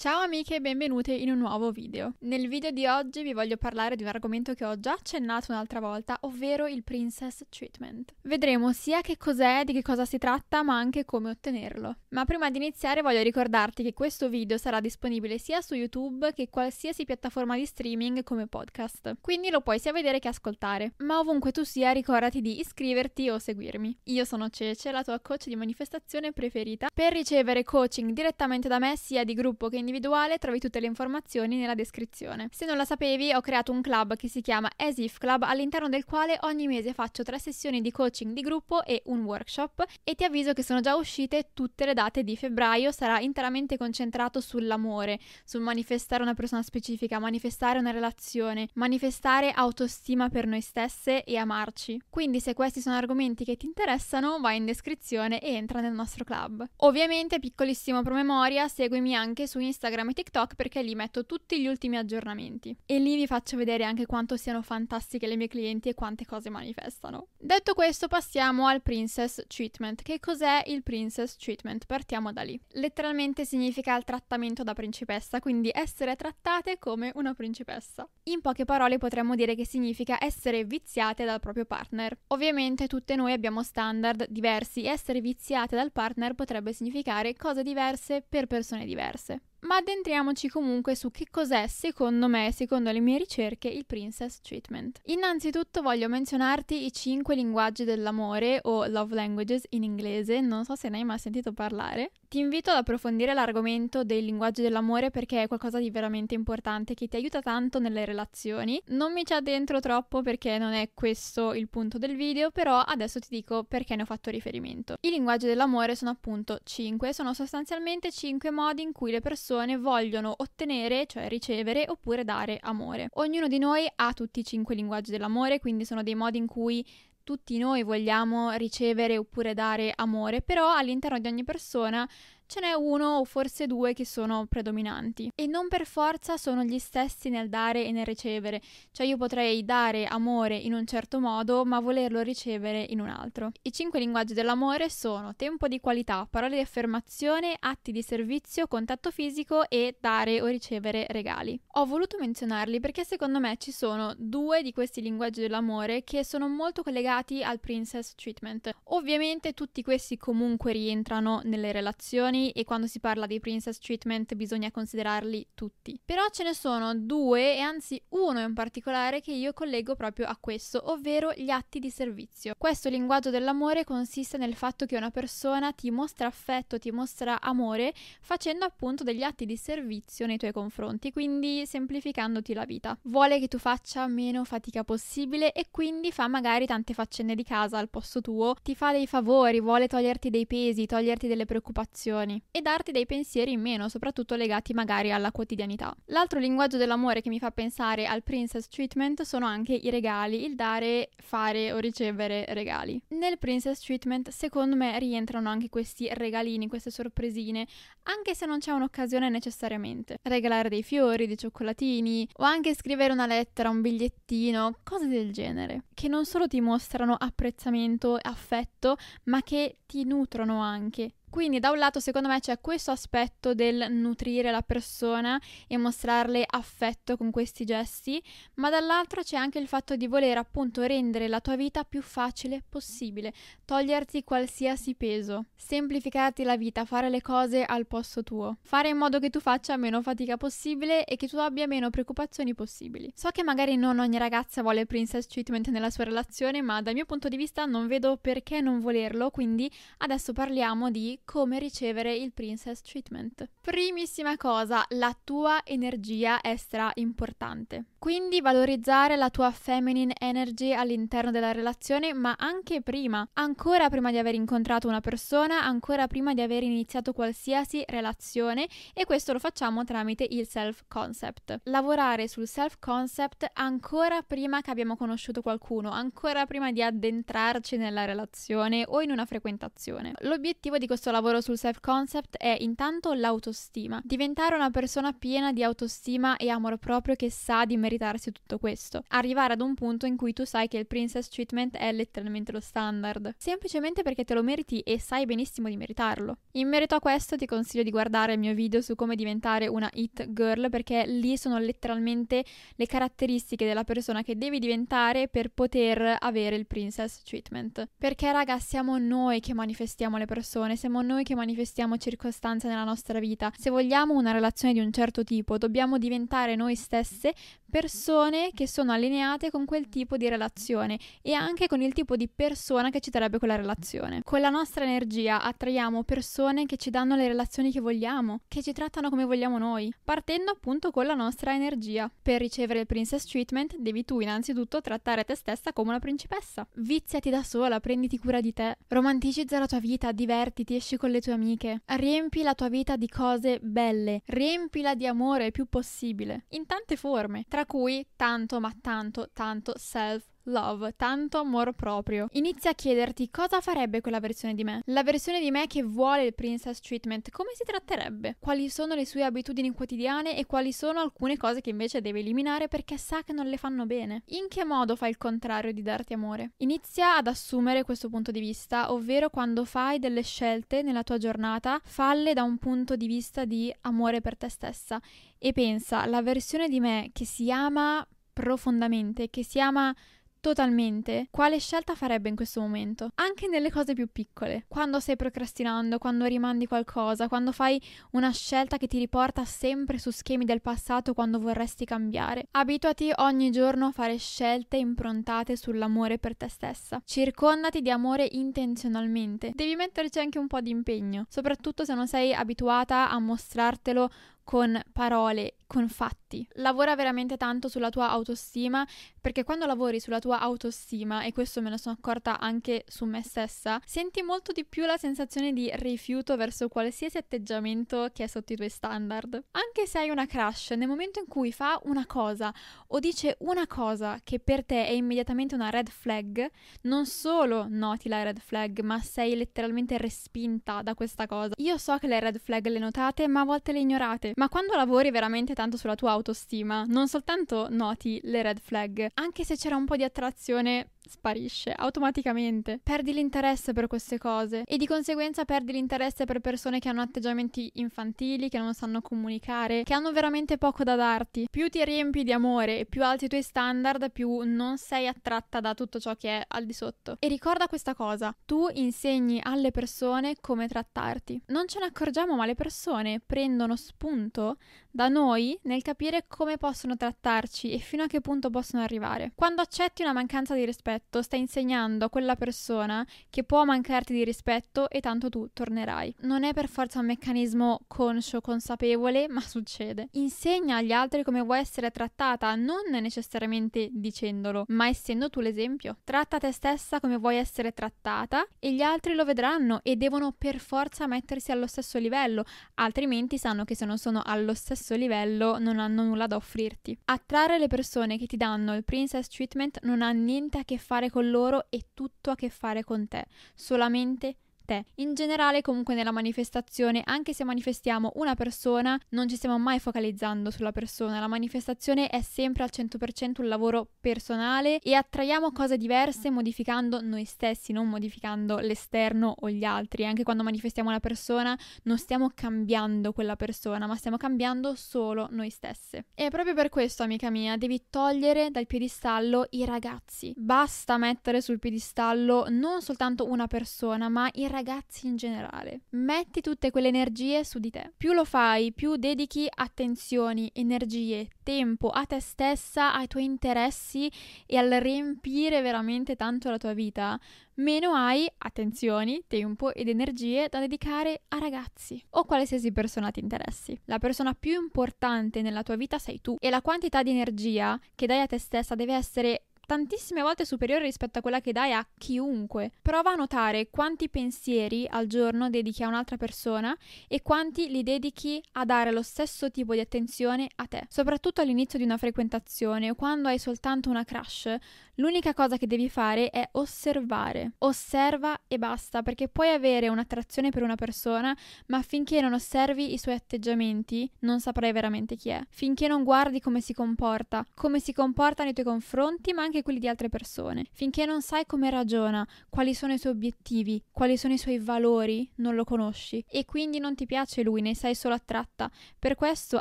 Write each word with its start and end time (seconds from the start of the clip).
Ciao 0.00 0.20
amiche 0.20 0.54
e 0.54 0.60
benvenute 0.60 1.12
in 1.12 1.28
un 1.28 1.38
nuovo 1.38 1.72
video. 1.72 2.12
Nel 2.20 2.46
video 2.46 2.70
di 2.70 2.86
oggi 2.86 3.24
vi 3.24 3.32
voglio 3.32 3.56
parlare 3.56 3.96
di 3.96 4.04
un 4.04 4.08
argomento 4.08 4.54
che 4.54 4.64
ho 4.64 4.78
già 4.78 4.92
accennato 4.92 5.50
un'altra 5.50 5.80
volta, 5.80 6.16
ovvero 6.20 6.68
il 6.68 6.84
Princess 6.84 7.42
Treatment. 7.48 8.14
Vedremo 8.22 8.72
sia 8.72 9.00
che 9.00 9.16
cos'è, 9.16 9.64
di 9.64 9.72
che 9.72 9.82
cosa 9.82 10.04
si 10.04 10.16
tratta, 10.16 10.62
ma 10.62 10.78
anche 10.78 11.04
come 11.04 11.30
ottenerlo. 11.30 11.96
Ma 12.10 12.24
prima 12.24 12.48
di 12.48 12.58
iniziare 12.58 13.02
voglio 13.02 13.22
ricordarti 13.22 13.82
che 13.82 13.92
questo 13.92 14.28
video 14.28 14.56
sarà 14.56 14.78
disponibile 14.78 15.36
sia 15.36 15.60
su 15.60 15.74
YouTube 15.74 16.32
che 16.32 16.48
qualsiasi 16.48 17.04
piattaforma 17.04 17.56
di 17.56 17.66
streaming 17.66 18.22
come 18.22 18.46
podcast. 18.46 19.16
Quindi 19.20 19.50
lo 19.50 19.62
puoi 19.62 19.80
sia 19.80 19.90
vedere 19.90 20.20
che 20.20 20.28
ascoltare. 20.28 20.92
Ma 20.98 21.18
ovunque 21.18 21.50
tu 21.50 21.64
sia, 21.64 21.90
ricordati 21.90 22.40
di 22.40 22.60
iscriverti 22.60 23.30
o 23.30 23.40
seguirmi. 23.40 23.98
Io 24.04 24.24
sono 24.24 24.48
Cece, 24.48 24.92
la 24.92 25.02
tua 25.02 25.18
coach 25.18 25.48
di 25.48 25.56
manifestazione 25.56 26.32
preferita. 26.32 26.86
Per 26.94 27.12
ricevere 27.12 27.64
coaching 27.64 28.12
direttamente 28.12 28.68
da 28.68 28.78
me, 28.78 28.96
sia 28.96 29.24
di 29.24 29.34
gruppo 29.34 29.68
che 29.68 29.78
in 29.78 29.86
individuale 29.88 30.38
trovi 30.38 30.58
tutte 30.58 30.80
le 30.80 30.86
informazioni 30.86 31.56
nella 31.56 31.74
descrizione. 31.74 32.48
Se 32.52 32.66
non 32.66 32.76
la 32.76 32.84
sapevi, 32.84 33.32
ho 33.32 33.40
creato 33.40 33.72
un 33.72 33.80
club 33.80 34.16
che 34.16 34.28
si 34.28 34.42
chiama 34.42 34.70
As 34.76 34.98
If 34.98 35.18
Club, 35.18 35.42
all'interno 35.42 35.88
del 35.88 36.04
quale 36.04 36.38
ogni 36.42 36.66
mese 36.66 36.92
faccio 36.92 37.22
tre 37.22 37.38
sessioni 37.38 37.80
di 37.80 37.90
coaching 37.90 38.32
di 38.32 38.42
gruppo 38.42 38.84
e 38.84 39.02
un 39.06 39.24
workshop 39.24 39.84
e 40.04 40.14
ti 40.14 40.24
avviso 40.24 40.52
che 40.52 40.62
sono 40.62 40.80
già 40.80 40.94
uscite 40.94 41.50
tutte 41.54 41.86
le 41.86 41.94
date 41.94 42.22
di 42.22 42.36
febbraio, 42.36 42.92
sarà 42.92 43.18
interamente 43.20 43.76
concentrato 43.76 44.40
sull'amore, 44.40 45.18
sul 45.44 45.62
manifestare 45.62 46.22
una 46.22 46.34
persona 46.34 46.62
specifica, 46.62 47.18
manifestare 47.18 47.78
una 47.78 47.90
relazione, 47.90 48.68
manifestare 48.74 49.50
autostima 49.52 50.28
per 50.28 50.46
noi 50.46 50.60
stesse 50.60 51.24
e 51.24 51.36
amarci. 51.36 52.02
Quindi 52.10 52.40
se 52.40 52.54
questi 52.54 52.80
sono 52.80 52.96
argomenti 52.96 53.44
che 53.44 53.56
ti 53.56 53.66
interessano, 53.66 54.38
vai 54.40 54.58
in 54.58 54.66
descrizione 54.66 55.40
e 55.40 55.54
entra 55.54 55.80
nel 55.80 55.92
nostro 55.92 56.24
club. 56.24 56.66
Ovviamente, 56.78 57.38
piccolissimo 57.38 58.02
promemoria, 58.02 58.68
seguimi 58.68 59.14
anche 59.14 59.46
su 59.46 59.58
Instagram 59.58 59.76
Instagram 59.78 60.08
e 60.08 60.12
TikTok 60.12 60.56
perché 60.56 60.82
lì 60.82 60.96
metto 60.96 61.24
tutti 61.24 61.60
gli 61.60 61.68
ultimi 61.68 61.96
aggiornamenti. 61.96 62.76
E 62.84 62.98
lì 62.98 63.14
vi 63.14 63.28
faccio 63.28 63.56
vedere 63.56 63.84
anche 63.84 64.06
quanto 64.06 64.36
siano 64.36 64.60
fantastiche 64.60 65.28
le 65.28 65.36
mie 65.36 65.46
clienti 65.46 65.88
e 65.88 65.94
quante 65.94 66.26
cose 66.26 66.50
manifestano. 66.50 67.28
Detto 67.38 67.74
questo, 67.74 68.08
passiamo 68.08 68.66
al 68.66 68.82
Princess 68.82 69.40
Treatment. 69.46 70.02
Che 70.02 70.18
cos'è 70.18 70.64
il 70.66 70.82
Princess 70.82 71.36
Treatment? 71.36 71.86
Partiamo 71.86 72.32
da 72.32 72.42
lì. 72.42 72.60
Letteralmente 72.70 73.44
significa 73.44 73.96
il 73.96 74.02
trattamento 74.02 74.64
da 74.64 74.74
principessa, 74.74 75.38
quindi 75.38 75.70
essere 75.72 76.16
trattate 76.16 76.78
come 76.80 77.12
una 77.14 77.32
principessa. 77.34 78.08
In 78.24 78.40
poche 78.40 78.64
parole 78.64 78.98
potremmo 78.98 79.36
dire 79.36 79.54
che 79.54 79.64
significa 79.64 80.18
essere 80.20 80.64
viziate 80.64 81.24
dal 81.24 81.38
proprio 81.38 81.66
partner. 81.66 82.18
Ovviamente 82.28 82.88
tutte 82.88 83.14
noi 83.14 83.32
abbiamo 83.32 83.62
standard 83.62 84.26
diversi 84.28 84.82
e 84.82 84.88
essere 84.88 85.20
viziate 85.20 85.76
dal 85.76 85.92
partner 85.92 86.34
potrebbe 86.34 86.72
significare 86.72 87.36
cose 87.36 87.62
diverse 87.62 88.24
per 88.28 88.46
persone 88.48 88.84
diverse. 88.84 89.42
Ma 89.60 89.76
addentriamoci 89.76 90.48
comunque 90.48 90.94
su 90.94 91.10
che 91.10 91.26
cos'è, 91.30 91.66
secondo 91.66 92.28
me, 92.28 92.52
secondo 92.52 92.92
le 92.92 93.00
mie 93.00 93.18
ricerche, 93.18 93.68
il 93.68 93.86
Princess 93.86 94.40
Treatment. 94.40 95.00
Innanzitutto 95.06 95.82
voglio 95.82 96.08
menzionarti 96.08 96.84
i 96.84 96.92
5 96.92 97.34
linguaggi 97.34 97.82
dell'amore 97.82 98.60
o 98.62 98.86
love 98.86 99.14
languages 99.14 99.64
in 99.70 99.82
inglese, 99.82 100.40
non 100.40 100.64
so 100.64 100.76
se 100.76 100.88
ne 100.88 100.98
hai 100.98 101.04
mai 101.04 101.18
sentito 101.18 101.52
parlare. 101.52 102.12
Ti 102.28 102.40
invito 102.40 102.70
ad 102.70 102.76
approfondire 102.76 103.32
l'argomento 103.32 104.04
dei 104.04 104.22
linguaggi 104.22 104.60
dell'amore 104.60 105.10
perché 105.10 105.44
è 105.44 105.48
qualcosa 105.48 105.78
di 105.78 105.90
veramente 105.90 106.34
importante 106.34 106.92
che 106.92 107.08
ti 107.08 107.16
aiuta 107.16 107.40
tanto 107.40 107.78
nelle 107.78 108.04
relazioni. 108.04 108.78
Non 108.88 109.14
mi 109.14 109.24
ci 109.24 109.32
addentro 109.32 109.80
troppo 109.80 110.20
perché 110.20 110.58
non 110.58 110.74
è 110.74 110.90
questo 110.92 111.54
il 111.54 111.70
punto 111.70 111.96
del 111.96 112.16
video, 112.16 112.50
però 112.50 112.80
adesso 112.80 113.18
ti 113.18 113.28
dico 113.30 113.64
perché 113.64 113.96
ne 113.96 114.02
ho 114.02 114.04
fatto 114.04 114.28
riferimento. 114.28 114.96
I 115.00 115.08
linguaggi 115.08 115.46
dell'amore 115.46 115.96
sono 115.96 116.10
appunto 116.10 116.58
5, 116.62 117.14
sono 117.14 117.32
sostanzialmente 117.32 118.12
5 118.12 118.50
modi 118.50 118.82
in 118.82 118.92
cui 118.92 119.10
le 119.10 119.22
persone 119.22 119.78
vogliono 119.78 120.34
ottenere, 120.36 121.06
cioè 121.06 121.28
ricevere 121.28 121.86
oppure 121.88 122.24
dare 122.24 122.58
amore. 122.60 123.08
Ognuno 123.14 123.48
di 123.48 123.58
noi 123.58 123.90
ha 123.94 124.12
tutti 124.12 124.40
i 124.40 124.44
5 124.44 124.74
linguaggi 124.74 125.10
dell'amore, 125.10 125.60
quindi 125.60 125.86
sono 125.86 126.02
dei 126.02 126.14
modi 126.14 126.36
in 126.36 126.46
cui 126.46 126.86
tutti 127.28 127.58
noi 127.58 127.82
vogliamo 127.82 128.52
ricevere 128.52 129.18
oppure 129.18 129.52
dare 129.52 129.92
amore, 129.94 130.40
però 130.40 130.74
all'interno 130.74 131.18
di 131.18 131.28
ogni 131.28 131.44
persona 131.44 132.08
ce 132.48 132.60
n'è 132.60 132.72
uno 132.72 133.18
o 133.18 133.24
forse 133.24 133.66
due 133.66 133.92
che 133.92 134.06
sono 134.06 134.46
predominanti 134.46 135.30
e 135.34 135.46
non 135.46 135.68
per 135.68 135.84
forza 135.84 136.38
sono 136.38 136.64
gli 136.64 136.78
stessi 136.78 137.28
nel 137.28 137.50
dare 137.50 137.84
e 137.84 137.92
nel 137.92 138.06
ricevere, 138.06 138.62
cioè 138.90 139.06
io 139.06 139.18
potrei 139.18 139.66
dare 139.66 140.06
amore 140.06 140.56
in 140.56 140.72
un 140.72 140.86
certo 140.86 141.20
modo 141.20 141.66
ma 141.66 141.78
volerlo 141.78 142.22
ricevere 142.22 142.86
in 142.88 143.00
un 143.00 143.10
altro. 143.10 143.52
I 143.60 143.70
cinque 143.70 143.98
linguaggi 143.98 144.32
dell'amore 144.32 144.88
sono 144.88 145.34
tempo 145.36 145.68
di 145.68 145.78
qualità, 145.78 146.26
parole 146.28 146.54
di 146.54 146.62
affermazione, 146.62 147.54
atti 147.58 147.92
di 147.92 148.00
servizio, 148.00 148.66
contatto 148.66 149.10
fisico 149.10 149.68
e 149.68 149.98
dare 150.00 150.40
o 150.40 150.46
ricevere 150.46 151.06
regali. 151.10 151.60
Ho 151.72 151.84
voluto 151.84 152.16
menzionarli 152.18 152.80
perché 152.80 153.04
secondo 153.04 153.40
me 153.40 153.56
ci 153.58 153.72
sono 153.72 154.14
due 154.16 154.62
di 154.62 154.72
questi 154.72 155.02
linguaggi 155.02 155.42
dell'amore 155.42 156.02
che 156.02 156.24
sono 156.24 156.48
molto 156.48 156.82
collegati 156.82 157.42
al 157.42 157.60
princess 157.60 158.14
treatment. 158.14 158.70
Ovviamente 158.84 159.52
tutti 159.52 159.82
questi 159.82 160.16
comunque 160.16 160.72
rientrano 160.72 161.42
nelle 161.44 161.72
relazioni 161.72 162.36
italiani 162.38 162.50
e 162.50 162.64
quando 162.64 162.86
si 162.86 163.00
parla 163.00 163.26
di 163.26 163.40
princess 163.40 163.78
treatment 163.78 164.34
bisogna 164.34 164.70
considerarli 164.70 165.48
tutti. 165.54 165.98
Però 166.04 166.22
ce 166.30 166.44
ne 166.44 166.54
sono 166.54 166.94
due 166.94 167.56
e 167.56 167.60
anzi 167.60 168.00
uno 168.10 168.40
in 168.40 168.54
particolare 168.54 169.20
che 169.20 169.32
io 169.32 169.52
collego 169.52 169.94
proprio 169.94 170.26
a 170.26 170.36
questo, 170.38 170.90
ovvero 170.90 171.32
gli 171.34 171.50
atti 171.50 171.78
di 171.78 171.90
servizio. 171.90 172.54
Questo 172.56 172.88
linguaggio 172.88 173.30
dell'amore 173.30 173.84
consiste 173.84 174.36
nel 174.38 174.54
fatto 174.54 174.86
che 174.86 174.96
una 174.96 175.10
persona 175.10 175.72
ti 175.72 175.90
mostra 175.90 176.26
affetto, 176.26 176.78
ti 176.78 176.90
mostra 176.90 177.40
amore 177.40 177.92
facendo 178.20 178.64
appunto 178.64 179.04
degli 179.04 179.22
atti 179.22 179.44
di 179.46 179.56
servizio 179.56 180.26
nei 180.26 180.38
tuoi 180.38 180.52
confronti, 180.52 181.12
quindi 181.12 181.66
semplificandoti 181.66 182.54
la 182.54 182.64
vita. 182.64 182.98
Vuole 183.02 183.38
che 183.40 183.48
tu 183.48 183.58
faccia 183.58 184.06
meno 184.06 184.44
fatica 184.44 184.84
possibile 184.84 185.52
e 185.52 185.66
quindi 185.70 186.12
fa 186.12 186.28
magari 186.28 186.66
tante 186.66 186.94
faccende 186.94 187.34
di 187.34 187.44
casa 187.44 187.78
al 187.78 187.88
posto 187.88 188.20
tuo, 188.20 188.54
ti 188.62 188.74
fa 188.74 188.92
dei 188.92 189.06
favori, 189.06 189.60
vuole 189.60 189.86
toglierti 189.86 190.30
dei 190.30 190.46
pesi, 190.46 190.86
toglierti 190.86 191.26
delle 191.26 191.44
preoccupazioni 191.44 192.27
emozioni 192.28 192.42
e 192.50 192.60
darti 192.60 192.92
dei 192.92 193.06
pensieri 193.06 193.52
in 193.52 193.60
meno, 193.60 193.88
soprattutto 193.88 194.34
legati 194.34 194.74
magari 194.74 195.10
alla 195.10 195.32
quotidianità. 195.32 195.94
L'altro 196.06 196.38
linguaggio 196.38 196.76
dell'amore 196.76 197.22
che 197.22 197.30
mi 197.30 197.38
fa 197.38 197.50
pensare 197.50 198.06
al 198.06 198.22
princess 198.22 198.68
treatment 198.68 199.22
sono 199.22 199.46
anche 199.46 199.74
i 199.74 199.90
regali, 199.90 200.44
il 200.44 200.54
dare, 200.54 201.10
fare 201.16 201.72
o 201.72 201.78
ricevere 201.78 202.44
regali. 202.50 203.00
Nel 203.08 203.38
princess 203.38 203.80
treatment 203.80 204.28
secondo 204.28 204.76
me 204.76 204.98
rientrano 204.98 205.48
anche 205.48 205.68
questi 205.68 206.08
regalini, 206.12 206.68
queste 206.68 206.90
sorpresine, 206.90 207.66
anche 208.04 208.34
se 208.34 208.46
non 208.46 208.58
c'è 208.58 208.72
un'occasione 208.72 209.28
necessariamente. 209.28 210.18
Regalare 210.22 210.68
dei 210.68 210.82
fiori, 210.82 211.26
dei 211.26 211.38
cioccolatini 211.38 212.28
o 212.36 212.44
anche 212.44 212.74
scrivere 212.74 213.12
una 213.12 213.26
lettera, 213.26 213.70
un 213.70 213.80
bigliettino, 213.80 214.78
cose 214.82 215.06
del 215.06 215.32
genere, 215.32 215.84
che 215.94 216.08
non 216.08 216.24
solo 216.24 216.46
ti 216.46 216.60
mostrano 216.60 217.14
apprezzamento 217.14 218.16
e 218.16 218.20
affetto, 218.22 218.96
ma 219.24 219.42
che 219.42 219.78
ti 219.86 220.04
nutrono 220.04 220.60
anche 220.60 221.12
quindi 221.30 221.58
da 221.58 221.70
un 221.70 221.78
lato 221.78 222.00
secondo 222.00 222.28
me 222.28 222.40
c'è 222.40 222.60
questo 222.60 222.90
aspetto 222.90 223.54
del 223.54 223.86
nutrire 223.90 224.50
la 224.50 224.62
persona 224.62 225.40
e 225.66 225.76
mostrarle 225.76 226.44
affetto 226.46 227.16
con 227.16 227.30
questi 227.30 227.64
gesti, 227.64 228.22
ma 228.54 228.70
dall'altro 228.70 229.22
c'è 229.22 229.36
anche 229.36 229.58
il 229.58 229.66
fatto 229.66 229.96
di 229.96 230.06
voler 230.06 230.38
appunto 230.38 230.82
rendere 230.82 231.28
la 231.28 231.40
tua 231.40 231.56
vita 231.56 231.84
più 231.84 232.02
facile 232.02 232.62
possibile, 232.68 233.32
toglierti 233.64 234.24
qualsiasi 234.24 234.94
peso, 234.94 235.46
semplificarti 235.54 236.42
la 236.44 236.56
vita, 236.56 236.84
fare 236.84 237.08
le 237.10 237.20
cose 237.20 237.64
al 237.64 237.86
posto 237.86 238.22
tuo, 238.22 238.58
fare 238.62 238.88
in 238.88 238.96
modo 238.96 239.18
che 239.18 239.30
tu 239.30 239.40
faccia 239.40 239.76
meno 239.76 240.02
fatica 240.02 240.36
possibile 240.36 241.04
e 241.04 241.16
che 241.16 241.28
tu 241.28 241.36
abbia 241.36 241.66
meno 241.66 241.90
preoccupazioni 241.90 242.54
possibili. 242.54 243.12
So 243.14 243.30
che 243.30 243.42
magari 243.42 243.76
non 243.76 243.98
ogni 243.98 244.18
ragazza 244.18 244.62
vuole 244.62 244.86
princess 244.86 245.26
treatment 245.26 245.68
nella 245.68 245.90
sua 245.90 246.04
relazione, 246.04 246.62
ma 246.62 246.82
dal 246.82 246.94
mio 246.94 247.04
punto 247.04 247.28
di 247.28 247.36
vista 247.36 247.64
non 247.64 247.86
vedo 247.86 248.16
perché 248.16 248.60
non 248.60 248.80
volerlo, 248.80 249.30
quindi 249.30 249.70
adesso 249.98 250.32
parliamo 250.32 250.90
di 250.90 251.20
come 251.30 251.58
ricevere 251.58 252.14
il 252.14 252.32
princess 252.32 252.80
treatment. 252.80 253.46
Primissima 253.60 254.38
cosa, 254.38 254.82
la 254.92 255.14
tua 255.22 255.60
energia 255.62 256.40
è 256.40 256.56
stra 256.56 256.90
importante. 256.94 257.84
Quindi 257.98 258.40
valorizzare 258.40 259.16
la 259.16 259.28
tua 259.28 259.50
feminine 259.50 260.14
energy 260.18 260.72
all'interno 260.72 261.30
della 261.30 261.52
relazione, 261.52 262.14
ma 262.14 262.34
anche 262.38 262.80
prima, 262.80 263.28
ancora 263.34 263.90
prima 263.90 264.10
di 264.10 264.16
aver 264.16 264.34
incontrato 264.34 264.88
una 264.88 265.00
persona, 265.00 265.64
ancora 265.64 266.06
prima 266.06 266.32
di 266.32 266.40
aver 266.40 266.62
iniziato 266.62 267.12
qualsiasi 267.12 267.84
relazione 267.86 268.66
e 268.94 269.04
questo 269.04 269.34
lo 269.34 269.38
facciamo 269.38 269.84
tramite 269.84 270.26
il 270.30 270.46
self 270.46 270.84
concept. 270.88 271.60
Lavorare 271.64 272.26
sul 272.26 272.46
self 272.46 272.76
concept 272.78 273.50
ancora 273.52 274.22
prima 274.22 274.62
che 274.62 274.70
abbiamo 274.70 274.96
conosciuto 274.96 275.42
qualcuno, 275.42 275.90
ancora 275.90 276.46
prima 276.46 276.72
di 276.72 276.82
addentrarci 276.82 277.76
nella 277.76 278.06
relazione 278.06 278.84
o 278.88 279.02
in 279.02 279.10
una 279.10 279.26
frequentazione. 279.26 280.14
L'obiettivo 280.20 280.78
di 280.78 280.86
questo 280.86 281.10
lavoro 281.10 281.16
lavoro 281.18 281.40
sul 281.40 281.58
self-concept 281.58 282.36
è 282.36 282.56
intanto 282.60 283.12
l'autostima. 283.12 284.00
Diventare 284.04 284.54
una 284.54 284.70
persona 284.70 285.12
piena 285.12 285.52
di 285.52 285.64
autostima 285.64 286.36
e 286.36 286.48
amore 286.48 286.78
proprio 286.78 287.16
che 287.16 287.28
sa 287.28 287.64
di 287.64 287.76
meritarsi 287.76 288.30
tutto 288.30 288.58
questo. 288.58 289.02
Arrivare 289.08 289.54
ad 289.54 289.60
un 289.60 289.74
punto 289.74 290.06
in 290.06 290.16
cui 290.16 290.32
tu 290.32 290.44
sai 290.44 290.68
che 290.68 290.78
il 290.78 290.86
princess 290.86 291.28
treatment 291.28 291.76
è 291.76 291.90
letteralmente 291.90 292.52
lo 292.52 292.60
standard. 292.60 293.34
Semplicemente 293.36 294.02
perché 294.02 294.24
te 294.24 294.34
lo 294.34 294.44
meriti 294.44 294.78
e 294.80 295.00
sai 295.00 295.26
benissimo 295.26 295.68
di 295.68 295.76
meritarlo. 295.76 296.38
In 296.52 296.68
merito 296.68 296.94
a 296.94 297.00
questo 297.00 297.36
ti 297.36 297.46
consiglio 297.46 297.82
di 297.82 297.90
guardare 297.90 298.34
il 298.34 298.38
mio 298.38 298.54
video 298.54 298.80
su 298.80 298.94
come 298.94 299.16
diventare 299.16 299.66
una 299.66 299.90
hit 299.92 300.32
girl 300.32 300.70
perché 300.70 301.04
lì 301.04 301.36
sono 301.36 301.58
letteralmente 301.58 302.44
le 302.76 302.86
caratteristiche 302.86 303.66
della 303.66 303.84
persona 303.84 304.22
che 304.22 304.38
devi 304.38 304.60
diventare 304.60 305.26
per 305.26 305.50
poter 305.50 306.16
avere 306.20 306.54
il 306.54 306.66
princess 306.66 307.22
treatment. 307.24 307.88
Perché 307.98 308.30
raga 308.30 308.60
siamo 308.60 308.98
noi 308.98 309.40
che 309.40 309.52
manifestiamo 309.52 310.16
le 310.16 310.26
persone, 310.26 310.76
siamo 310.76 311.02
noi 311.08 311.24
che 311.24 311.34
manifestiamo 311.34 311.96
circostanze 311.96 312.68
nella 312.68 312.84
nostra 312.84 313.18
vita. 313.18 313.50
Se 313.56 313.70
vogliamo 313.70 314.14
una 314.14 314.30
relazione 314.30 314.74
di 314.74 314.80
un 314.80 314.92
certo 314.92 315.24
tipo 315.24 315.58
dobbiamo 315.58 315.98
diventare 315.98 316.54
noi 316.54 316.76
stesse 316.76 317.32
persone 317.70 318.50
che 318.54 318.66
sono 318.66 318.92
allineate 318.92 319.50
con 319.50 319.64
quel 319.64 319.88
tipo 319.88 320.16
di 320.16 320.28
relazione 320.28 320.98
e 321.22 321.32
anche 321.32 321.66
con 321.66 321.82
il 321.82 321.92
tipo 321.92 322.16
di 322.16 322.28
persona 322.28 322.90
che 322.90 323.00
ci 323.00 323.10
darebbe 323.10 323.38
quella 323.38 323.56
relazione. 323.56 324.22
Con 324.24 324.40
la 324.40 324.50
nostra 324.50 324.84
energia 324.84 325.42
attraiamo 325.42 326.02
persone 326.02 326.66
che 326.66 326.76
ci 326.76 326.90
danno 326.90 327.16
le 327.16 327.28
relazioni 327.28 327.70
che 327.70 327.80
vogliamo, 327.80 328.40
che 328.48 328.62
ci 328.62 328.72
trattano 328.72 329.10
come 329.10 329.24
vogliamo 329.24 329.58
noi, 329.58 329.92
partendo 330.02 330.50
appunto 330.50 330.90
con 330.90 331.06
la 331.06 331.14
nostra 331.14 331.54
energia. 331.54 332.10
Per 332.22 332.40
ricevere 332.40 332.80
il 332.80 332.86
princess 332.86 333.24
treatment 333.24 333.76
devi 333.78 334.04
tu 334.04 334.20
innanzitutto 334.20 334.80
trattare 334.80 335.24
te 335.24 335.34
stessa 335.34 335.72
come 335.72 335.90
una 335.90 335.98
principessa. 335.98 336.66
Viziati 336.74 337.30
da 337.30 337.42
sola, 337.42 337.80
prenditi 337.80 338.18
cura 338.18 338.40
di 338.40 338.52
te, 338.52 338.78
romanticizza 338.88 339.58
la 339.58 339.66
tua 339.66 339.80
vita, 339.80 340.12
divertiti, 340.12 340.76
esci 340.76 340.96
con 340.96 341.10
le 341.10 341.20
tue 341.20 341.32
amiche, 341.32 341.82
riempi 341.84 342.42
la 342.42 342.54
tua 342.54 342.68
vita 342.68 342.96
di 342.96 343.08
cose 343.08 343.58
belle, 343.60 344.22
riempila 344.26 344.94
di 344.94 345.06
amore 345.06 345.46
il 345.46 345.52
più 345.52 345.66
possibile, 345.68 346.44
in 346.50 346.66
tante 346.66 346.96
forme. 346.96 347.44
Tra 347.48 347.57
tra 347.58 347.66
cui 347.66 348.06
tanto 348.14 348.60
ma 348.60 348.72
tanto 348.80 349.30
tanto 349.32 349.72
self 349.76 350.24
love, 350.48 350.94
tanto 350.96 351.38
amor 351.38 351.72
proprio. 351.72 352.28
Inizia 352.32 352.70
a 352.70 352.74
chiederti 352.74 353.30
cosa 353.30 353.60
farebbe 353.60 354.00
quella 354.00 354.20
versione 354.20 354.54
di 354.54 354.64
me. 354.64 354.82
La 354.86 355.02
versione 355.02 355.40
di 355.40 355.50
me 355.50 355.66
che 355.66 355.82
vuole 355.82 356.24
il 356.24 356.34
princess 356.34 356.80
treatment, 356.80 357.30
come 357.30 357.50
si 357.54 357.64
tratterebbe? 357.64 358.36
Quali 358.38 358.68
sono 358.68 358.94
le 358.94 359.06
sue 359.06 359.22
abitudini 359.22 359.72
quotidiane 359.72 360.36
e 360.36 360.46
quali 360.46 360.72
sono 360.72 361.00
alcune 361.00 361.36
cose 361.36 361.60
che 361.60 361.70
invece 361.70 362.00
deve 362.00 362.20
eliminare 362.20 362.68
perché 362.68 362.98
sa 362.98 363.22
che 363.22 363.32
non 363.32 363.46
le 363.46 363.56
fanno 363.56 363.86
bene? 363.86 364.22
In 364.28 364.46
che 364.48 364.64
modo 364.64 364.96
fa 364.96 365.06
il 365.06 365.18
contrario 365.18 365.72
di 365.72 365.82
darti 365.82 366.12
amore? 366.12 366.52
Inizia 366.58 367.16
ad 367.16 367.26
assumere 367.26 367.84
questo 367.84 368.08
punto 368.08 368.30
di 368.30 368.40
vista, 368.40 368.92
ovvero 368.92 369.30
quando 369.30 369.64
fai 369.64 369.98
delle 369.98 370.22
scelte 370.22 370.82
nella 370.82 371.02
tua 371.02 371.18
giornata, 371.18 371.80
falle 371.84 372.34
da 372.34 372.42
un 372.42 372.58
punto 372.58 372.96
di 372.96 373.06
vista 373.06 373.44
di 373.44 373.74
amore 373.82 374.20
per 374.20 374.36
te 374.36 374.48
stessa 374.48 375.00
e 375.38 375.52
pensa 375.52 376.04
la 376.06 376.22
versione 376.22 376.68
di 376.68 376.80
me 376.80 377.10
che 377.12 377.24
si 377.24 377.50
ama 377.50 378.06
profondamente, 378.32 379.30
che 379.30 379.44
si 379.44 379.60
ama 379.60 379.94
totalmente 380.40 381.28
quale 381.30 381.58
scelta 381.58 381.94
farebbe 381.94 382.28
in 382.28 382.36
questo 382.36 382.60
momento, 382.60 383.10
anche 383.16 383.48
nelle 383.48 383.70
cose 383.70 383.94
più 383.94 384.08
piccole. 384.10 384.64
Quando 384.68 385.00
stai 385.00 385.16
procrastinando, 385.16 385.98
quando 385.98 386.24
rimandi 386.24 386.66
qualcosa, 386.66 387.28
quando 387.28 387.52
fai 387.52 387.80
una 388.12 388.30
scelta 388.30 388.76
che 388.76 388.86
ti 388.86 388.98
riporta 388.98 389.44
sempre 389.44 389.98
su 389.98 390.10
schemi 390.10 390.44
del 390.44 390.60
passato 390.60 391.14
quando 391.14 391.38
vorresti 391.38 391.84
cambiare. 391.84 392.46
Abituati 392.52 393.10
ogni 393.16 393.50
giorno 393.50 393.86
a 393.86 393.92
fare 393.92 394.16
scelte 394.16 394.76
improntate 394.76 395.56
sull'amore 395.56 396.18
per 396.18 396.36
te 396.36 396.48
stessa. 396.48 397.00
Circondati 397.04 397.80
di 397.80 397.90
amore 397.90 398.28
intenzionalmente. 398.30 399.52
Devi 399.54 399.76
metterci 399.76 400.18
anche 400.18 400.38
un 400.38 400.46
po' 400.46 400.60
di 400.60 400.70
impegno, 400.70 401.26
soprattutto 401.28 401.84
se 401.84 401.94
non 401.94 402.06
sei 402.06 402.34
abituata 402.34 403.10
a 403.10 403.18
mostrartelo 403.18 404.08
con 404.48 404.80
parole, 404.94 405.56
con 405.66 405.90
fatti. 405.90 406.48
Lavora 406.54 406.96
veramente 406.96 407.36
tanto 407.36 407.68
sulla 407.68 407.90
tua 407.90 408.08
autostima, 408.08 408.88
perché 409.20 409.44
quando 409.44 409.66
lavori 409.66 410.00
sulla 410.00 410.20
tua 410.20 410.40
autostima, 410.40 411.24
e 411.24 411.32
questo 411.32 411.60
me 411.60 411.68
ne 411.68 411.76
sono 411.76 411.96
accorta 411.98 412.40
anche 412.40 412.86
su 412.88 413.04
me 413.04 413.22
stessa, 413.22 413.78
senti 413.84 414.22
molto 414.22 414.52
di 414.52 414.64
più 414.64 414.86
la 414.86 414.96
sensazione 414.96 415.52
di 415.52 415.70
rifiuto 415.74 416.34
verso 416.38 416.68
qualsiasi 416.68 417.18
atteggiamento 417.18 418.08
che 418.14 418.24
è 418.24 418.26
sotto 418.26 418.54
i 418.54 418.56
tuoi 418.56 418.70
standard. 418.70 419.34
Anche 419.50 419.86
se 419.86 419.98
hai 419.98 420.08
una 420.08 420.24
crush, 420.24 420.70
nel 420.70 420.88
momento 420.88 421.20
in 421.20 421.26
cui 421.26 421.52
fa 421.52 421.78
una 421.84 422.06
cosa 422.06 422.50
o 422.86 422.98
dice 423.00 423.36
una 423.40 423.66
cosa 423.66 424.18
che 424.24 424.38
per 424.38 424.64
te 424.64 424.86
è 424.86 424.92
immediatamente 424.92 425.54
una 425.54 425.68
red 425.68 425.90
flag, 425.90 426.48
non 426.82 427.04
solo 427.04 427.66
noti 427.68 428.08
la 428.08 428.22
red 428.22 428.38
flag, 428.38 428.80
ma 428.80 428.98
sei 429.00 429.36
letteralmente 429.36 429.98
respinta 429.98 430.80
da 430.80 430.94
questa 430.94 431.26
cosa. 431.26 431.52
Io 431.58 431.76
so 431.76 431.98
che 431.98 432.06
le 432.06 432.18
red 432.18 432.38
flag 432.38 432.66
le 432.66 432.78
notate, 432.78 433.28
ma 433.28 433.40
a 433.40 433.44
volte 433.44 433.72
le 433.72 433.80
ignorate. 433.80 434.32
Ma 434.38 434.48
quando 434.48 434.76
lavori 434.76 435.10
veramente 435.10 435.52
tanto 435.52 435.76
sulla 435.76 435.96
tua 435.96 436.12
autostima, 436.12 436.84
non 436.86 437.08
soltanto 437.08 437.66
noti 437.70 438.20
le 438.22 438.40
red 438.42 438.60
flag, 438.60 439.08
anche 439.14 439.44
se 439.44 439.56
c'era 439.56 439.74
un 439.74 439.84
po' 439.84 439.96
di 439.96 440.04
attrazione 440.04 440.90
sparisce 441.08 441.72
automaticamente. 441.72 442.80
Perdi 442.82 443.12
l'interesse 443.12 443.72
per 443.72 443.86
queste 443.86 444.18
cose 444.18 444.62
e 444.64 444.76
di 444.76 444.86
conseguenza 444.86 445.44
perdi 445.44 445.72
l'interesse 445.72 446.24
per 446.24 446.40
persone 446.40 446.78
che 446.78 446.88
hanno 446.88 447.00
atteggiamenti 447.00 447.70
infantili, 447.74 448.48
che 448.48 448.58
non 448.58 448.74
sanno 448.74 449.00
comunicare, 449.00 449.82
che 449.82 449.94
hanno 449.94 450.12
veramente 450.12 450.58
poco 450.58 450.84
da 450.84 450.96
darti. 450.96 451.46
Più 451.50 451.68
ti 451.68 451.84
riempi 451.84 452.24
di 452.24 452.32
amore 452.32 452.78
e 452.78 452.86
più 452.86 453.02
alti 453.04 453.24
i 453.24 453.28
tuoi 453.28 453.42
standard, 453.42 454.10
più 454.10 454.40
non 454.44 454.78
sei 454.78 455.06
attratta 455.06 455.60
da 455.60 455.74
tutto 455.74 455.98
ciò 455.98 456.14
che 456.14 456.38
è 456.38 456.44
al 456.48 456.64
di 456.64 456.72
sotto. 456.72 457.16
E 457.18 457.28
ricorda 457.28 457.68
questa 457.68 457.94
cosa, 457.94 458.34
tu 458.44 458.68
insegni 458.72 459.40
alle 459.42 459.70
persone 459.70 460.34
come 460.40 460.68
trattarti. 460.68 461.42
Non 461.46 461.66
ce 461.66 461.78
ne 461.78 461.86
accorgiamo, 461.86 462.36
ma 462.36 462.46
le 462.46 462.54
persone 462.54 463.20
prendono 463.24 463.76
spunto 463.76 464.56
da 464.98 465.06
noi 465.06 465.56
nel 465.62 465.80
capire 465.80 466.24
come 466.26 466.56
possono 466.56 466.96
trattarci 466.96 467.70
e 467.70 467.78
fino 467.78 468.02
a 468.02 468.08
che 468.08 468.20
punto 468.20 468.50
possono 468.50 468.82
arrivare. 468.82 469.30
Quando 469.36 469.62
accetti 469.62 470.02
una 470.02 470.12
mancanza 470.12 470.56
di 470.56 470.64
rispetto, 470.64 471.22
stai 471.22 471.38
insegnando 471.38 472.06
a 472.06 472.10
quella 472.10 472.34
persona 472.34 473.06
che 473.30 473.44
può 473.44 473.64
mancarti 473.64 474.12
di 474.12 474.24
rispetto 474.24 474.90
e 474.90 474.98
tanto 474.98 475.28
tu 475.28 475.50
tornerai. 475.52 476.16
Non 476.22 476.42
è 476.42 476.52
per 476.52 476.68
forza 476.68 476.98
un 476.98 477.06
meccanismo 477.06 477.82
conscio, 477.86 478.40
consapevole, 478.40 479.28
ma 479.28 479.40
succede. 479.40 480.08
Insegna 480.14 480.78
agli 480.78 480.90
altri 480.90 481.22
come 481.22 481.42
vuoi 481.42 481.60
essere 481.60 481.92
trattata, 481.92 482.56
non 482.56 482.90
necessariamente 482.90 483.90
dicendolo, 483.92 484.64
ma 484.66 484.88
essendo 484.88 485.30
tu 485.30 485.38
l'esempio. 485.38 485.98
Tratta 486.02 486.38
te 486.38 486.50
stessa 486.50 486.98
come 486.98 487.18
vuoi 487.18 487.36
essere 487.36 487.72
trattata 487.72 488.44
e 488.58 488.74
gli 488.74 488.82
altri 488.82 489.14
lo 489.14 489.24
vedranno 489.24 489.78
e 489.84 489.94
devono 489.94 490.34
per 490.36 490.58
forza 490.58 491.06
mettersi 491.06 491.52
allo 491.52 491.68
stesso 491.68 491.98
livello, 492.00 492.42
altrimenti 492.74 493.38
sanno 493.38 493.62
che 493.62 493.76
se 493.76 493.84
non 493.84 493.96
sono 493.96 494.22
allo 494.24 494.54
stesso 494.54 494.86
stesso 494.88 494.94
livello 494.96 495.58
non 495.58 495.78
hanno 495.78 496.02
nulla 496.02 496.26
da 496.26 496.36
offrirti. 496.36 496.98
Attrarre 497.06 497.58
le 497.58 497.66
persone 497.66 498.16
che 498.16 498.26
ti 498.26 498.38
danno 498.38 498.74
il 498.74 498.84
princess 498.84 499.26
treatment 499.28 499.80
non 499.82 500.00
ha 500.00 500.10
niente 500.12 500.58
a 500.58 500.64
che 500.64 500.78
fare 500.78 501.10
con 501.10 501.28
loro 501.28 501.66
e 501.68 501.88
tutto 501.92 502.30
a 502.30 502.34
che 502.34 502.48
fare 502.48 502.84
con 502.84 503.06
te, 503.06 503.26
solamente 503.54 504.36
te. 504.68 504.84
In 504.96 505.14
generale, 505.14 505.62
comunque, 505.62 505.94
nella 505.94 506.10
manifestazione, 506.10 507.00
anche 507.06 507.32
se 507.32 507.42
manifestiamo 507.42 508.12
una 508.16 508.34
persona, 508.34 509.00
non 509.10 509.26
ci 509.26 509.36
stiamo 509.36 509.58
mai 509.58 509.78
focalizzando 509.80 510.50
sulla 510.50 510.72
persona. 510.72 511.20
La 511.20 511.26
manifestazione 511.26 512.08
è 512.08 512.20
sempre 512.20 512.64
al 512.64 512.70
100% 512.70 513.40
un 513.40 513.48
lavoro 513.48 513.88
personale 513.98 514.78
e 514.80 514.92
attraiamo 514.92 515.52
cose 515.52 515.78
diverse 515.78 516.28
modificando 516.28 517.00
noi 517.00 517.24
stessi, 517.24 517.72
non 517.72 517.88
modificando 517.88 518.58
l'esterno 518.58 519.34
o 519.38 519.48
gli 519.48 519.64
altri. 519.64 520.04
Anche 520.04 520.22
quando 520.22 520.42
manifestiamo 520.42 520.90
una 520.90 521.00
persona, 521.00 521.58
non 521.84 521.96
stiamo 521.96 522.30
cambiando 522.34 523.12
quella 523.12 523.36
persona, 523.36 523.86
ma 523.86 523.96
stiamo 523.96 524.18
cambiando 524.18 524.74
solo 524.74 525.28
noi 525.30 525.48
stesse. 525.48 526.04
E 526.14 526.28
proprio 526.28 526.52
per 526.52 526.68
questo, 526.68 527.02
amica 527.02 527.30
mia, 527.30 527.56
devi 527.56 527.86
togliere 527.88 528.50
dal 528.50 528.66
piedistallo 528.66 529.46
i 529.50 529.64
ragazzi. 529.64 530.34
Basta 530.36 530.98
mettere 530.98 531.40
sul 531.40 531.58
piedistallo 531.58 532.46
non 532.50 532.82
soltanto 532.82 533.26
una 533.26 533.46
persona, 533.46 534.10
ma 534.10 534.28
i 534.34 534.42
ragazzi 534.42 534.56
ragazzi 534.58 535.06
in 535.06 535.16
generale. 535.16 535.82
Metti 535.90 536.40
tutte 536.40 536.72
quelle 536.72 536.88
energie 536.88 537.44
su 537.44 537.60
di 537.60 537.70
te. 537.70 537.92
Più 537.96 538.12
lo 538.12 538.24
fai, 538.24 538.72
più 538.72 538.96
dedichi 538.96 539.46
attenzioni, 539.48 540.50
energie, 540.52 541.28
tempo 541.44 541.90
a 541.90 542.04
te 542.04 542.18
stessa, 542.20 542.92
ai 542.92 543.06
tuoi 543.06 543.24
interessi 543.24 544.10
e 544.46 544.56
al 544.56 544.70
riempire 544.70 545.62
veramente 545.62 546.16
tanto 546.16 546.50
la 546.50 546.58
tua 546.58 546.72
vita, 546.72 547.18
meno 547.54 547.92
hai 547.92 548.28
attenzioni, 548.38 549.22
tempo 549.28 549.72
ed 549.72 549.88
energie 549.88 550.48
da 550.50 550.58
dedicare 550.58 551.22
a 551.28 551.38
ragazzi 551.38 552.02
o 552.10 552.24
qualsiasi 552.24 552.72
persona 552.72 553.10
ti 553.10 553.20
interessi. 553.20 553.78
La 553.84 553.98
persona 553.98 554.34
più 554.34 554.60
importante 554.60 555.40
nella 555.40 555.62
tua 555.62 555.76
vita 555.76 555.98
sei 555.98 556.20
tu 556.20 556.36
e 556.40 556.50
la 556.50 556.62
quantità 556.62 557.02
di 557.02 557.10
energia 557.10 557.78
che 557.94 558.06
dai 558.06 558.20
a 558.20 558.26
te 558.26 558.38
stessa 558.38 558.74
deve 558.74 558.94
essere 558.94 559.47
tantissime 559.68 560.22
volte 560.22 560.46
superiore 560.46 560.84
rispetto 560.84 561.18
a 561.18 561.20
quella 561.20 561.42
che 561.42 561.52
dai 561.52 561.74
a 561.74 561.86
chiunque. 561.98 562.72
Prova 562.80 563.10
a 563.10 563.16
notare 563.16 563.68
quanti 563.68 564.08
pensieri 564.08 564.86
al 564.88 565.06
giorno 565.08 565.50
dedichi 565.50 565.82
a 565.82 565.88
un'altra 565.88 566.16
persona 566.16 566.74
e 567.06 567.20
quanti 567.20 567.68
li 567.68 567.82
dedichi 567.82 568.42
a 568.52 568.64
dare 568.64 568.92
lo 568.92 569.02
stesso 569.02 569.50
tipo 569.50 569.74
di 569.74 569.80
attenzione 569.80 570.48
a 570.56 570.66
te. 570.66 570.86
Soprattutto 570.88 571.42
all'inizio 571.42 571.78
di 571.78 571.84
una 571.84 571.98
frequentazione 571.98 572.88
o 572.88 572.94
quando 572.94 573.28
hai 573.28 573.38
soltanto 573.38 573.90
una 573.90 574.04
crush, 574.04 574.56
L'unica 574.98 575.32
cosa 575.32 575.56
che 575.56 575.68
devi 575.68 575.88
fare 575.88 576.28
è 576.30 576.48
osservare. 576.52 577.52
Osserva 577.58 578.36
e 578.48 578.58
basta, 578.58 579.02
perché 579.02 579.28
puoi 579.28 579.50
avere 579.50 579.88
un'attrazione 579.88 580.50
per 580.50 580.64
una 580.64 580.74
persona, 580.74 581.36
ma 581.66 581.82
finché 581.82 582.20
non 582.20 582.32
osservi 582.32 582.92
i 582.92 582.98
suoi 582.98 583.14
atteggiamenti, 583.14 584.10
non 584.20 584.40
saprai 584.40 584.72
veramente 584.72 585.14
chi 585.14 585.28
è. 585.28 585.40
Finché 585.50 585.86
non 585.86 586.02
guardi 586.02 586.40
come 586.40 586.60
si 586.60 586.72
comporta, 586.72 587.46
come 587.54 587.78
si 587.78 587.92
comporta 587.92 588.42
nei 588.42 588.52
tuoi 588.52 588.66
confronti, 588.66 589.32
ma 589.32 589.42
anche 589.42 589.57
quelli 589.62 589.78
di 589.78 589.88
altre 589.88 590.08
persone. 590.08 590.66
Finché 590.72 591.06
non 591.06 591.22
sai 591.22 591.46
come 591.46 591.70
ragiona, 591.70 592.26
quali 592.48 592.74
sono 592.74 592.92
i 592.92 592.98
suoi 592.98 593.12
obiettivi, 593.12 593.82
quali 593.90 594.16
sono 594.16 594.34
i 594.34 594.38
suoi 594.38 594.58
valori, 594.58 595.30
non 595.36 595.54
lo 595.54 595.64
conosci. 595.64 596.24
E 596.28 596.44
quindi 596.44 596.78
non 596.78 596.94
ti 596.94 597.06
piace 597.06 597.42
lui, 597.42 597.60
ne 597.60 597.74
sei 597.74 597.94
solo 597.94 598.14
attratta. 598.14 598.70
Per 598.98 599.14
questo 599.14 599.60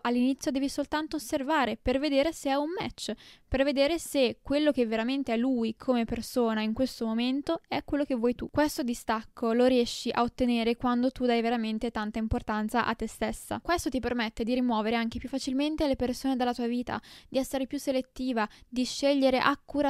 all'inizio 0.00 0.50
devi 0.50 0.68
soltanto 0.68 1.16
osservare 1.16 1.76
per 1.80 1.98
vedere 1.98 2.32
se 2.32 2.50
è 2.50 2.54
un 2.54 2.70
match, 2.78 3.12
per 3.48 3.64
vedere 3.64 3.98
se 3.98 4.38
quello 4.42 4.72
che 4.72 4.86
veramente 4.86 5.32
è 5.32 5.36
lui 5.36 5.76
come 5.76 6.04
persona 6.04 6.62
in 6.62 6.72
questo 6.72 7.06
momento 7.06 7.60
è 7.68 7.84
quello 7.84 8.04
che 8.04 8.14
vuoi 8.14 8.34
tu. 8.34 8.50
Questo 8.50 8.82
distacco 8.82 9.52
lo 9.52 9.66
riesci 9.66 10.10
a 10.12 10.22
ottenere 10.22 10.76
quando 10.76 11.10
tu 11.10 11.24
dai 11.24 11.40
veramente 11.40 11.90
tanta 11.90 12.18
importanza 12.18 12.86
a 12.86 12.94
te 12.94 13.06
stessa. 13.06 13.60
Questo 13.62 13.88
ti 13.88 14.00
permette 14.00 14.44
di 14.44 14.54
rimuovere 14.54 14.96
anche 14.96 15.18
più 15.18 15.28
facilmente 15.28 15.86
le 15.86 15.96
persone 15.96 16.36
dalla 16.36 16.54
tua 16.54 16.66
vita, 16.66 17.00
di 17.28 17.38
essere 17.38 17.66
più 17.66 17.78
selettiva, 17.78 18.48
di 18.68 18.84
scegliere 18.84 19.38
accuratamente 19.38 19.85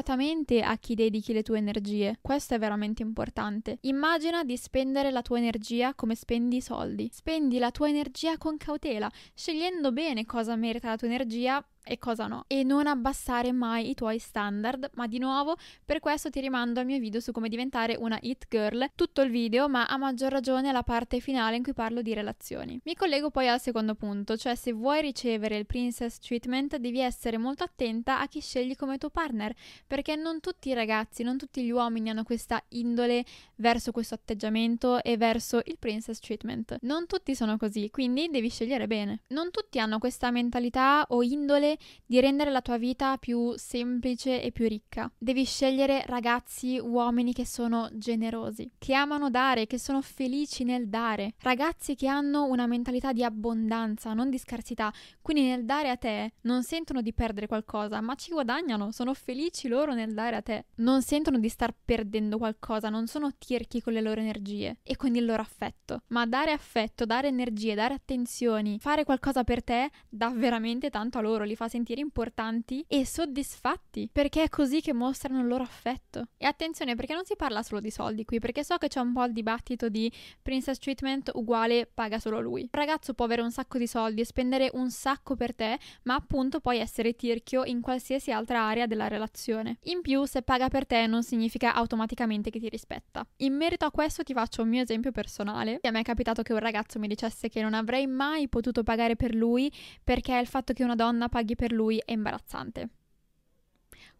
a 0.62 0.76
chi 0.76 0.94
dedichi 0.94 1.32
le 1.32 1.42
tue 1.42 1.58
energie. 1.58 2.18
Questo 2.20 2.54
è 2.54 2.58
veramente 2.58 3.02
importante. 3.02 3.78
Immagina 3.82 4.44
di 4.44 4.56
spendere 4.56 5.10
la 5.10 5.22
tua 5.22 5.38
energia 5.38 5.94
come 5.94 6.14
spendi 6.14 6.56
i 6.56 6.60
soldi. 6.60 7.10
Spendi 7.12 7.58
la 7.58 7.70
tua 7.70 7.88
energia 7.88 8.38
con 8.38 8.56
cautela, 8.56 9.10
scegliendo 9.34 9.92
bene 9.92 10.26
cosa 10.26 10.56
merita 10.56 10.88
la 10.88 10.96
tua 10.96 11.08
energia 11.08 11.64
e 11.86 11.98
cosa 11.98 12.26
no. 12.26 12.44
E 12.48 12.64
non 12.64 12.86
abbassare 12.86 13.52
mai 13.52 13.90
i 13.90 13.94
tuoi 13.94 14.18
standard, 14.18 14.90
ma 14.94 15.06
di 15.06 15.18
nuovo 15.18 15.56
per 15.84 16.00
questo 16.00 16.30
ti 16.30 16.40
rimando 16.40 16.80
al 16.80 16.86
mio 16.86 16.98
video 16.98 17.20
su 17.20 17.32
come 17.32 17.48
diventare 17.48 17.96
una 17.98 18.18
hit 18.20 18.46
girl, 18.48 18.90
tutto 18.94 19.22
il 19.22 19.30
video, 19.30 19.68
ma 19.68 19.86
a 19.86 19.96
maggior 19.96 20.32
ragione 20.32 20.72
la 20.72 20.82
parte 20.82 21.20
finale 21.20 21.56
in 21.56 21.62
cui 21.62 21.74
parlo 21.74 22.02
di 22.02 22.12
relazioni. 22.12 22.80
Mi 22.84 22.94
collego 22.94 23.30
poi 23.30 23.48
al 23.48 23.60
secondo 23.60 23.94
punto, 23.94 24.36
cioè 24.36 24.54
se 24.56 24.72
vuoi 24.72 25.00
ricevere 25.00 25.56
il 25.56 25.66
princess 25.66 26.18
treatment 26.18 26.76
devi 26.76 27.00
essere 27.00 27.38
molto 27.38 27.62
attenta 27.62 28.20
a 28.20 28.26
chi 28.26 28.40
scegli 28.40 28.74
come 28.74 28.98
tuo 28.98 29.10
partner, 29.10 29.54
perché 29.86 30.16
non 30.16 30.40
tutti 30.40 30.70
i 30.70 30.74
ragazzi, 30.74 31.22
non 31.22 31.36
tutti 31.38 31.62
gli 31.62 31.70
uomini 31.70 32.10
hanno 32.10 32.24
questa 32.24 32.62
indole 32.70 33.24
verso 33.56 33.92
questo 33.92 34.14
atteggiamento 34.14 35.02
e 35.02 35.16
verso 35.16 35.60
il 35.64 35.76
princess 35.78 36.18
treatment. 36.18 36.78
Non 36.82 37.06
tutti 37.06 37.34
sono 37.34 37.56
così, 37.56 37.90
quindi 37.90 38.28
devi 38.30 38.48
scegliere 38.48 38.86
bene. 38.86 39.20
Non 39.28 39.50
tutti 39.50 39.78
hanno 39.78 39.98
questa 39.98 40.30
mentalità 40.30 41.04
o 41.08 41.22
indole 41.22 41.75
di 42.04 42.20
rendere 42.20 42.50
la 42.50 42.62
tua 42.62 42.78
vita 42.78 43.16
più 43.18 43.54
semplice 43.56 44.42
e 44.42 44.52
più 44.52 44.68
ricca. 44.68 45.10
Devi 45.18 45.44
scegliere 45.44 46.04
ragazzi, 46.06 46.78
uomini 46.78 47.32
che 47.32 47.46
sono 47.46 47.88
generosi, 47.92 48.72
che 48.78 48.94
amano 48.94 49.30
dare, 49.30 49.66
che 49.66 49.78
sono 49.78 50.00
felici 50.02 50.64
nel 50.64 50.88
dare, 50.88 51.34
ragazzi 51.40 51.94
che 51.94 52.06
hanno 52.06 52.44
una 52.44 52.66
mentalità 52.66 53.12
di 53.12 53.24
abbondanza, 53.24 54.12
non 54.12 54.30
di 54.30 54.38
scarsità, 54.38 54.92
quindi 55.22 55.42
nel 55.42 55.64
dare 55.64 55.90
a 55.90 55.96
te 55.96 56.34
non 56.42 56.62
sentono 56.62 57.02
di 57.02 57.12
perdere 57.12 57.46
qualcosa, 57.46 58.00
ma 58.00 58.14
ci 58.14 58.30
guadagnano, 58.30 58.92
sono 58.92 59.14
felici 59.14 59.68
loro 59.68 59.94
nel 59.94 60.14
dare 60.14 60.36
a 60.36 60.42
te, 60.42 60.66
non 60.76 61.02
sentono 61.02 61.38
di 61.38 61.48
star 61.48 61.74
perdendo 61.84 62.38
qualcosa, 62.38 62.88
non 62.88 63.06
sono 63.06 63.32
tirchi 63.38 63.80
con 63.80 63.92
le 63.92 64.00
loro 64.00 64.20
energie 64.20 64.78
e 64.82 64.96
con 64.96 65.14
il 65.14 65.24
loro 65.24 65.42
affetto, 65.42 66.02
ma 66.08 66.26
dare 66.26 66.52
affetto, 66.52 67.04
dare 67.04 67.28
energie, 67.28 67.74
dare 67.74 67.94
attenzioni, 67.94 68.78
fare 68.80 69.04
qualcosa 69.04 69.44
per 69.44 69.62
te 69.62 69.90
dà 70.08 70.30
veramente 70.30 70.90
tanto 70.90 71.18
a 71.18 71.20
loro, 71.20 71.44
li 71.44 71.56
fa 71.56 71.65
sentire 71.68 72.00
importanti 72.00 72.84
e 72.88 73.04
soddisfatti, 73.04 74.08
perché 74.12 74.44
è 74.44 74.48
così 74.48 74.80
che 74.80 74.92
mostrano 74.92 75.40
il 75.40 75.46
loro 75.46 75.62
affetto. 75.62 76.28
E 76.36 76.46
attenzione, 76.46 76.94
perché 76.94 77.14
non 77.14 77.24
si 77.24 77.36
parla 77.36 77.62
solo 77.62 77.80
di 77.80 77.90
soldi 77.90 78.24
qui, 78.24 78.38
perché 78.38 78.64
so 78.64 78.76
che 78.76 78.88
c'è 78.88 79.00
un 79.00 79.12
po' 79.12 79.24
il 79.24 79.32
dibattito 79.32 79.88
di 79.88 80.10
princess 80.42 80.78
treatment 80.78 81.30
uguale 81.34 81.88
paga 81.92 82.18
solo 82.18 82.40
lui. 82.40 82.62
Un 82.62 82.68
ragazzo 82.70 83.14
può 83.14 83.24
avere 83.24 83.42
un 83.42 83.50
sacco 83.50 83.78
di 83.78 83.86
soldi 83.86 84.20
e 84.20 84.24
spendere 84.24 84.70
un 84.74 84.90
sacco 84.90 85.36
per 85.36 85.54
te, 85.54 85.78
ma 86.02 86.14
appunto 86.14 86.60
puoi 86.60 86.78
essere 86.78 87.14
tirchio 87.14 87.64
in 87.64 87.80
qualsiasi 87.80 88.30
altra 88.32 88.62
area 88.62 88.86
della 88.86 89.08
relazione. 89.08 89.78
In 89.84 90.00
più, 90.00 90.24
se 90.24 90.42
paga 90.42 90.68
per 90.68 90.86
te 90.86 91.06
non 91.06 91.22
significa 91.22 91.74
automaticamente 91.74 92.50
che 92.50 92.58
ti 92.58 92.68
rispetta. 92.68 93.26
In 93.38 93.54
merito 93.54 93.84
a 93.84 93.90
questo 93.90 94.22
ti 94.22 94.32
faccio 94.32 94.62
un 94.62 94.68
mio 94.68 94.82
esempio 94.82 95.10
personale. 95.10 95.78
A 95.82 95.90
me 95.90 96.00
è 96.00 96.02
capitato 96.02 96.42
che 96.42 96.52
un 96.52 96.58
ragazzo 96.58 96.98
mi 96.98 97.08
dicesse 97.08 97.48
che 97.48 97.62
non 97.62 97.74
avrei 97.74 98.06
mai 98.06 98.48
potuto 98.48 98.82
pagare 98.82 99.16
per 99.16 99.34
lui 99.34 99.72
perché 100.02 100.36
il 100.38 100.46
fatto 100.46 100.72
che 100.72 100.84
una 100.84 100.94
donna 100.94 101.28
paghi 101.28 101.55
per 101.56 101.72
lui 101.72 102.00
è 102.04 102.12
imbarazzante. 102.12 102.90